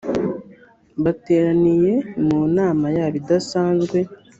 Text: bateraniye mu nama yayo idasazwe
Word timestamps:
bateraniye 1.03 1.93
mu 2.25 2.39
nama 2.57 2.85
yayo 2.97 3.15
idasazwe 3.21 3.99